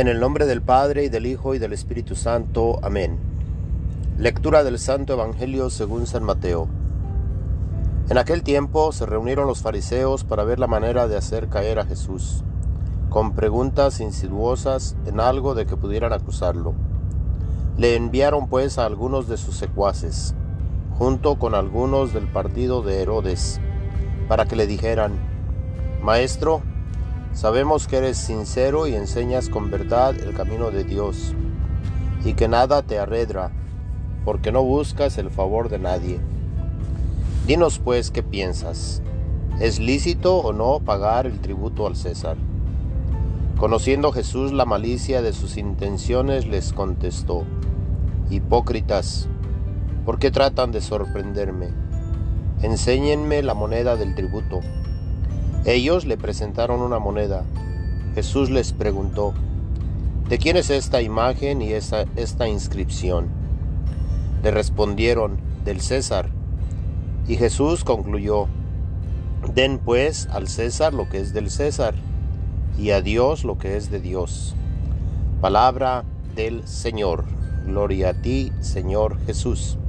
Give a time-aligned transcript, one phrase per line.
[0.00, 2.78] En el nombre del Padre y del Hijo y del Espíritu Santo.
[2.82, 3.18] Amén.
[4.16, 6.68] Lectura del Santo Evangelio según San Mateo.
[8.08, 11.84] En aquel tiempo se reunieron los fariseos para ver la manera de hacer caer a
[11.84, 12.44] Jesús,
[13.10, 16.72] con preguntas insidiosas en algo de que pudieran acusarlo.
[17.76, 20.34] Le enviaron pues a algunos de sus secuaces,
[20.98, 23.60] junto con algunos del partido de Herodes,
[24.28, 25.12] para que le dijeran,
[26.02, 26.62] Maestro,
[27.32, 31.34] Sabemos que eres sincero y enseñas con verdad el camino de Dios,
[32.24, 33.52] y que nada te arredra,
[34.24, 36.20] porque no buscas el favor de nadie.
[37.46, 39.00] Dinos pues qué piensas.
[39.60, 42.36] ¿Es lícito o no pagar el tributo al César?
[43.58, 47.44] Conociendo Jesús la malicia de sus intenciones, les contestó,
[48.30, 49.28] Hipócritas,
[50.04, 51.68] ¿por qué tratan de sorprenderme?
[52.62, 54.60] Enséñenme la moneda del tributo.
[55.66, 57.44] Ellos le presentaron una moneda.
[58.14, 59.34] Jesús les preguntó,
[60.28, 63.28] ¿de quién es esta imagen y esta, inscripción?
[64.42, 66.30] Le respondieron, del César.
[67.28, 68.46] Y Jesús concluyó,
[69.54, 71.94] Den pues al César lo que es del César,
[72.78, 74.54] y a Dios lo que es de Dios.
[75.42, 77.24] Palabra del Señor.
[77.66, 79.79] Gloria a ti, Señor Jesús.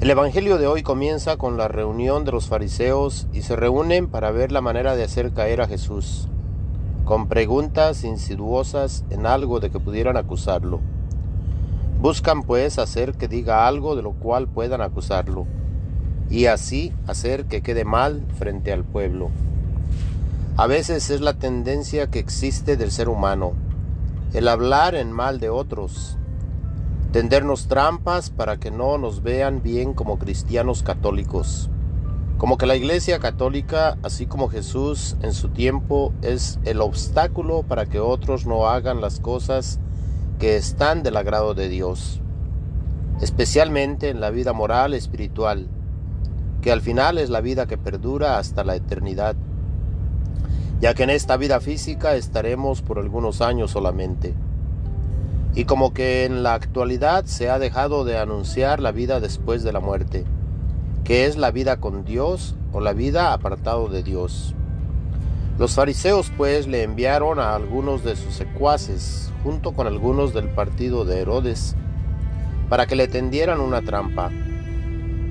[0.00, 4.30] El Evangelio de hoy comienza con la reunión de los fariseos y se reúnen para
[4.30, 6.28] ver la manera de hacer caer a Jesús,
[7.04, 10.78] con preguntas insidiosas en algo de que pudieran acusarlo.
[12.00, 15.46] Buscan pues hacer que diga algo de lo cual puedan acusarlo,
[16.30, 19.30] y así hacer que quede mal frente al pueblo.
[20.56, 23.54] A veces es la tendencia que existe del ser humano,
[24.32, 26.17] el hablar en mal de otros,
[27.12, 31.70] tendernos trampas para que no nos vean bien como cristianos católicos.
[32.36, 37.86] Como que la Iglesia Católica, así como Jesús en su tiempo, es el obstáculo para
[37.86, 39.80] que otros no hagan las cosas
[40.38, 42.20] que están del agrado de Dios,
[43.20, 45.66] especialmente en la vida moral espiritual,
[46.60, 49.34] que al final es la vida que perdura hasta la eternidad,
[50.80, 54.34] ya que en esta vida física estaremos por algunos años solamente
[55.58, 59.72] y como que en la actualidad se ha dejado de anunciar la vida después de
[59.72, 60.24] la muerte,
[61.02, 64.54] que es la vida con Dios o la vida apartado de Dios.
[65.58, 71.04] Los fariseos pues le enviaron a algunos de sus secuaces, junto con algunos del partido
[71.04, 71.74] de Herodes,
[72.68, 74.30] para que le tendieran una trampa.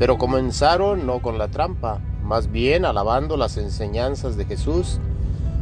[0.00, 4.98] Pero comenzaron no con la trampa, más bien alabando las enseñanzas de Jesús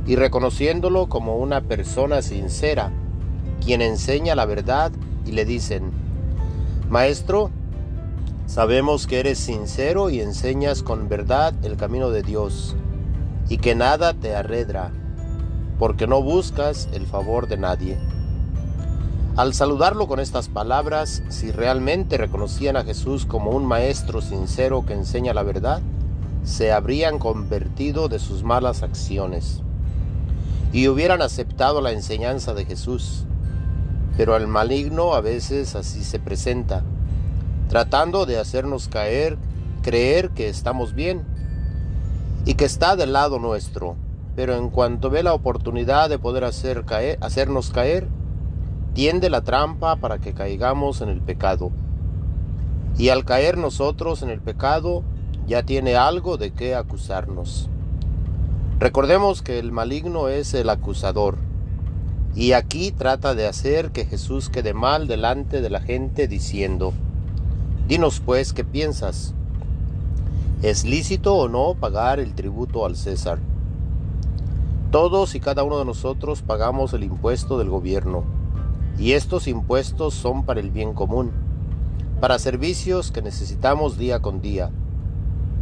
[0.07, 2.91] y reconociéndolo como una persona sincera,
[3.65, 4.93] quien enseña la verdad
[5.25, 5.91] y le dicen,
[6.91, 7.51] Maestro,
[8.47, 12.77] sabemos que eres sincero y enseñas con verdad el camino de Dios,
[13.49, 14.93] y que nada te arredra,
[15.79, 17.99] porque no buscas el favor de nadie.
[19.37, 24.93] Al saludarlo con estas palabras, si realmente reconocían a Jesús como un maestro sincero que
[24.93, 25.81] enseña la verdad,
[26.45, 29.63] se habrían convertido de sus malas acciones
[30.73, 33.25] y hubieran aceptado la enseñanza de Jesús
[34.17, 36.83] pero al maligno a veces así se presenta,
[37.69, 39.37] tratando de hacernos caer,
[39.83, 41.23] creer que estamos bien
[42.45, 43.97] y que está del lado nuestro,
[44.37, 48.09] pero en cuanto ve la oportunidad de poder hacer caer, hacernos caer,
[48.93, 51.71] tiende la trampa para que caigamos en el pecado.
[52.97, 55.03] Y al caer nosotros en el pecado,
[55.49, 57.69] ya tiene algo de qué acusarnos.
[58.79, 61.37] Recordemos que el maligno es el acusador
[62.37, 66.93] y aquí trata de hacer que Jesús quede mal delante de la gente diciendo,
[67.87, 69.35] Dinos pues qué piensas.
[70.63, 73.39] ¿Es lícito o no pagar el tributo al César?
[74.91, 78.25] Todos y cada uno de nosotros pagamos el impuesto del gobierno,
[78.99, 81.31] y estos impuestos son para el bien común,
[82.21, 84.71] para servicios que necesitamos día con día,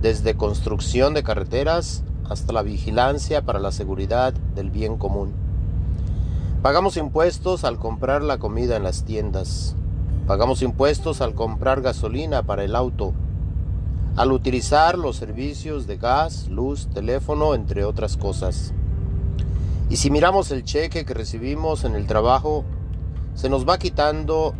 [0.01, 5.52] desde construcción de carreteras hasta la vigilancia para la seguridad del bien común.
[6.62, 9.75] Pagamos impuestos al comprar la comida en las tiendas.
[10.29, 13.14] Pagamos impuestos al comprar gasolina para el auto,
[14.14, 18.73] al utilizar los servicios de gas, luz, teléfono, entre otras cosas.
[19.91, 22.65] Y si miramos el cheque que recibimos en el trabajo,
[23.35, 24.55] se nos va quitando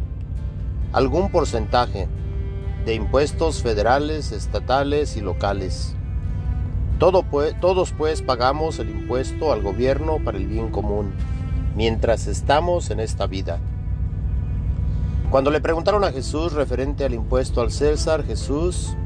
[0.93, 2.09] algún porcentaje
[2.85, 5.95] de impuestos federales, estatales y locales.
[6.99, 7.25] Todo,
[7.61, 11.13] todos pues pagamos el impuesto al gobierno para el bien común
[11.77, 13.59] mientras estamos en esta vida.
[15.31, 18.97] Cuando le preguntaron a Jesús referente al impuesto al César, Jesús,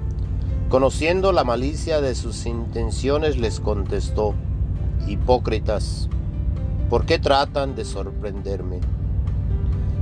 [0.68, 4.34] conociendo la malicia de sus intenciones, les contestó,
[5.06, 6.08] Hipócritas,
[6.90, 8.78] ¿Por qué tratan de sorprenderme?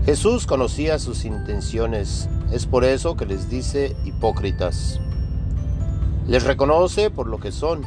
[0.05, 5.01] Jesús conocía sus intenciones, es por eso que les dice hipócritas.
[6.27, 7.87] Les reconoce por lo que son,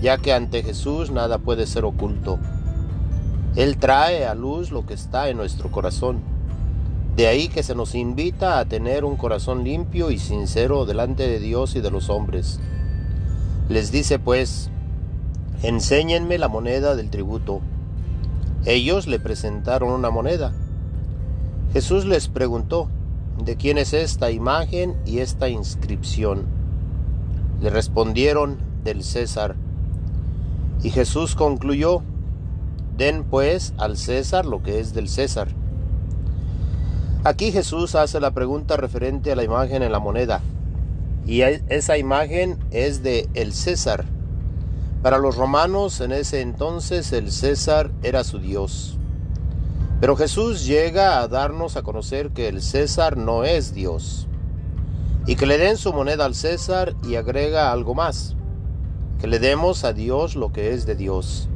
[0.00, 2.38] ya que ante Jesús nada puede ser oculto.
[3.56, 6.20] Él trae a luz lo que está en nuestro corazón.
[7.16, 11.40] De ahí que se nos invita a tener un corazón limpio y sincero delante de
[11.40, 12.60] Dios y de los hombres.
[13.68, 14.70] Les dice pues,
[15.62, 17.60] enséñenme la moneda del tributo.
[18.64, 20.52] Ellos le presentaron una moneda.
[21.72, 22.88] Jesús les preguntó,
[23.44, 26.46] ¿de quién es esta imagen y esta inscripción?
[27.60, 29.56] Le respondieron, del César.
[30.82, 32.02] Y Jesús concluyó,
[33.00, 35.48] Den pues al César lo que es del César.
[37.24, 40.42] Aquí Jesús hace la pregunta referente a la imagen en la moneda.
[41.24, 44.04] Y esa imagen es de el César.
[45.02, 48.98] Para los romanos en ese entonces el César era su Dios.
[50.02, 54.28] Pero Jesús llega a darnos a conocer que el César no es Dios.
[55.24, 58.36] Y que le den su moneda al César y agrega algo más.
[59.18, 61.49] Que le demos a Dios lo que es de Dios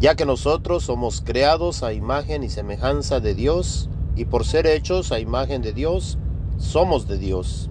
[0.00, 5.12] ya que nosotros somos creados a imagen y semejanza de Dios, y por ser hechos
[5.12, 6.18] a imagen de Dios,
[6.56, 7.70] somos de Dios.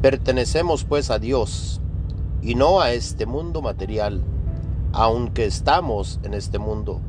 [0.00, 1.80] Pertenecemos pues a Dios,
[2.42, 4.22] y no a este mundo material,
[4.92, 7.00] aunque estamos en este mundo.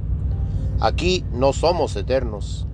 [0.82, 2.68] Aquí no somos eternos,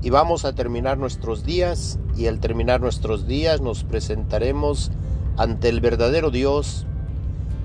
[0.00, 4.92] y vamos a terminar nuestros días, y al terminar nuestros días nos presentaremos
[5.36, 6.86] ante el verdadero Dios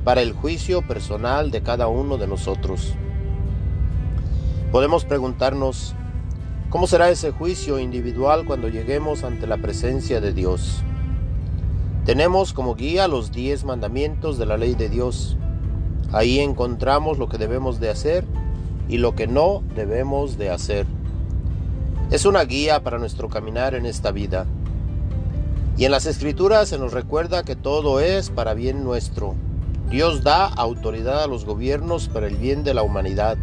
[0.03, 2.95] para el juicio personal de cada uno de nosotros.
[4.71, 5.95] Podemos preguntarnos,
[6.69, 10.83] ¿cómo será ese juicio individual cuando lleguemos ante la presencia de Dios?
[12.05, 15.37] Tenemos como guía los diez mandamientos de la ley de Dios.
[16.11, 18.25] Ahí encontramos lo que debemos de hacer
[18.87, 20.85] y lo que no debemos de hacer.
[22.11, 24.45] Es una guía para nuestro caminar en esta vida.
[25.77, 29.33] Y en las escrituras se nos recuerda que todo es para bien nuestro.
[29.89, 33.35] Dios da autoridad a los gobiernos para el bien de la humanidad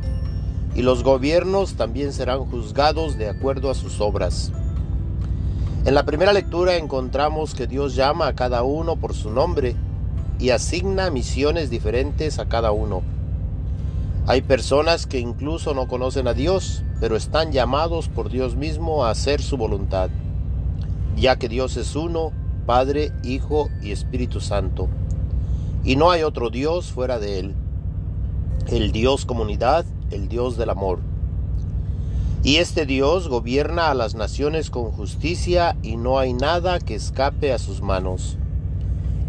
[0.76, 4.52] y los gobiernos también serán juzgados de acuerdo a sus obras.
[5.86, 9.74] En la primera lectura encontramos que Dios llama a cada uno por su nombre
[10.38, 13.02] y asigna misiones diferentes a cada uno.
[14.26, 19.10] Hay personas que incluso no conocen a Dios, pero están llamados por Dios mismo a
[19.10, 20.10] hacer su voluntad,
[21.16, 22.32] ya que Dios es uno,
[22.66, 24.88] Padre, Hijo y Espíritu Santo,
[25.84, 27.54] y no hay otro Dios fuera de Él.
[28.66, 31.00] El Dios comunidad el Dios del amor.
[32.42, 37.52] Y este Dios gobierna a las naciones con justicia y no hay nada que escape
[37.52, 38.38] a sus manos.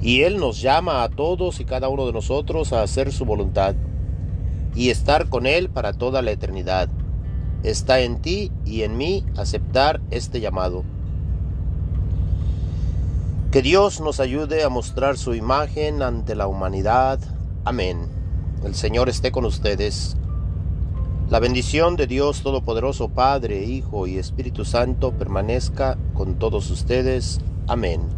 [0.02, 3.76] Y Él nos llama a todos y cada uno de nosotros a hacer su voluntad
[4.76, 6.90] y estar con Él para toda la eternidad.
[7.64, 10.84] Está en ti y en mí aceptar este llamado.
[13.52, 17.20] Que Dios nos ayude a mostrar su imagen ante la humanidad.
[17.66, 18.08] Amén.
[18.64, 20.16] El Señor esté con ustedes
[21.30, 27.42] la bendición de Dios Todopoderoso, Padre, Hijo y Espíritu Santo permanezca con todos ustedes.
[27.68, 28.17] Amén.